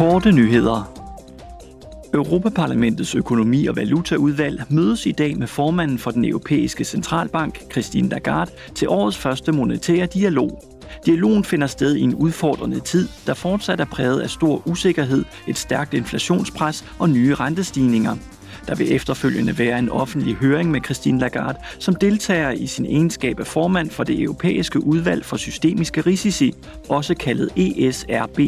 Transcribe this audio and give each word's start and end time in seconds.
Korte 0.00 0.32
nyheder. 0.32 0.92
Europaparlamentets 2.14 3.14
økonomi- 3.14 3.66
og 3.66 3.76
valutaudvalg 3.76 4.62
mødes 4.70 5.06
i 5.06 5.12
dag 5.12 5.38
med 5.38 5.46
formanden 5.46 5.98
for 5.98 6.10
den 6.10 6.24
europæiske 6.24 6.84
centralbank, 6.84 7.72
Christine 7.72 8.08
Lagarde, 8.08 8.50
til 8.74 8.88
årets 8.88 9.18
første 9.18 9.52
monetære 9.52 10.06
dialog. 10.06 10.62
Dialogen 11.06 11.44
finder 11.44 11.66
sted 11.66 11.96
i 11.96 12.00
en 12.00 12.14
udfordrende 12.14 12.80
tid, 12.80 13.08
der 13.26 13.34
fortsat 13.34 13.80
er 13.80 13.84
præget 13.84 14.20
af 14.20 14.30
stor 14.30 14.62
usikkerhed, 14.68 15.24
et 15.48 15.58
stærkt 15.58 15.94
inflationspres 15.94 16.84
og 16.98 17.10
nye 17.10 17.34
rentestigninger. 17.34 18.16
Der 18.66 18.74
vil 18.74 18.92
efterfølgende 18.92 19.58
være 19.58 19.78
en 19.78 19.88
offentlig 19.88 20.34
høring 20.34 20.70
med 20.70 20.80
Christine 20.84 21.18
Lagarde, 21.18 21.58
som 21.78 21.94
deltager 21.94 22.50
i 22.50 22.66
sin 22.66 22.86
egenskab 22.86 23.40
af 23.40 23.46
formand 23.46 23.90
for 23.90 24.04
det 24.04 24.20
europæiske 24.20 24.84
udvalg 24.84 25.24
for 25.24 25.36
systemiske 25.36 26.00
risici, 26.00 26.54
også 26.88 27.14
kaldet 27.14 27.50
ESRB. 27.56 28.40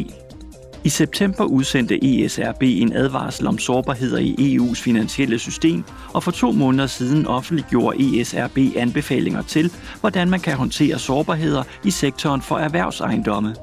I 0.85 0.89
september 0.89 1.43
udsendte 1.43 2.23
ESRB 2.23 2.63
en 2.63 2.93
advarsel 2.93 3.47
om 3.47 3.57
sårbarheder 3.57 4.17
i 4.17 4.57
EU's 4.57 4.81
finansielle 4.81 5.39
system, 5.39 5.83
og 6.13 6.23
for 6.23 6.31
to 6.31 6.51
måneder 6.51 6.87
siden 6.87 7.27
offentliggjorde 7.27 8.19
ESRB 8.19 8.57
anbefalinger 8.75 9.41
til, 9.41 9.71
hvordan 9.99 10.29
man 10.29 10.39
kan 10.39 10.57
håndtere 10.57 10.99
sårbarheder 10.99 11.63
i 11.83 11.91
sektoren 11.91 12.41
for 12.41 12.57
erhvervsejendomme. 12.57 13.55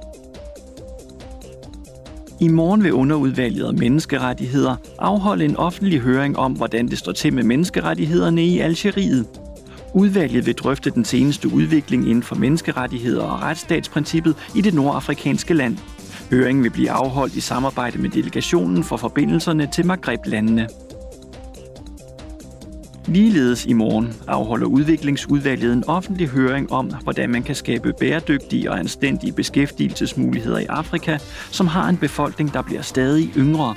I 2.41 2.49
morgen 2.49 2.83
vil 2.83 2.93
underudvalget 2.93 3.67
om 3.67 3.75
menneskerettigheder 3.75 4.77
afholde 4.99 5.45
en 5.45 5.57
offentlig 5.57 6.01
høring 6.01 6.39
om, 6.39 6.53
hvordan 6.53 6.89
det 6.89 6.99
står 6.99 7.13
til 7.13 7.35
med 7.35 7.43
menneskerettighederne 7.43 8.45
i 8.45 8.59
Algeriet. 8.59 9.27
Udvalget 9.95 10.47
vil 10.47 10.55
drøfte 10.55 10.91
den 10.91 11.05
seneste 11.05 11.55
udvikling 11.55 12.09
inden 12.09 12.23
for 12.23 12.35
menneskerettigheder 12.35 13.23
og 13.23 13.43
retsstatsprincippet 13.43 14.37
i 14.57 14.61
det 14.61 14.75
nordafrikanske 14.75 15.55
land. 15.55 15.77
Høringen 16.31 16.65
vil 16.65 16.71
blive 16.71 16.91
afholdt 16.91 17.37
i 17.37 17.41
samarbejde 17.41 17.99
med 17.99 18.11
delegationen 18.11 18.85
for 18.85 18.97
forbindelserne 18.97 19.69
til 19.73 19.87
Maghreb-landene. 19.87 20.69
Ligeledes 23.07 23.67
i 23.67 23.73
morgen 23.73 24.13
afholder 24.27 24.67
udviklingsudvalget 24.67 25.73
en 25.73 25.85
offentlig 25.87 26.29
høring 26.29 26.73
om, 26.73 26.93
hvordan 27.03 27.31
man 27.31 27.43
kan 27.43 27.55
skabe 27.55 27.93
bæredygtige 28.01 28.71
og 28.71 28.79
anstændige 28.79 29.33
beskæftigelsesmuligheder 29.33 30.59
i 30.59 30.67
Afrika, 30.69 31.19
som 31.51 31.67
har 31.67 31.89
en 31.89 31.97
befolkning, 31.97 32.53
der 32.53 32.63
bliver 32.63 32.83
stadig 32.83 33.33
yngre. 33.37 33.75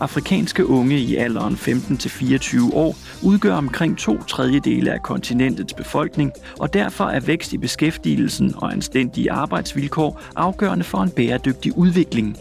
Afrikanske 0.00 0.66
unge 0.66 0.98
i 0.98 1.16
alderen 1.16 1.54
15-24 1.54 2.74
år 2.74 2.96
udgør 3.22 3.54
omkring 3.54 3.98
to 3.98 4.22
tredjedele 4.22 4.92
af 4.92 5.02
kontinentets 5.02 5.74
befolkning, 5.74 6.32
og 6.60 6.74
derfor 6.74 7.04
er 7.04 7.20
vækst 7.20 7.52
i 7.52 7.58
beskæftigelsen 7.58 8.54
og 8.56 8.72
anstændige 8.72 9.32
arbejdsvilkår 9.32 10.20
afgørende 10.36 10.84
for 10.84 10.98
en 10.98 11.10
bæredygtig 11.10 11.78
udvikling. 11.78 12.36